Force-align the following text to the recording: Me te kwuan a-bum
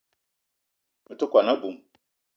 Me 1.05 1.13
te 1.19 1.25
kwuan 1.31 1.51
a-bum 1.53 1.75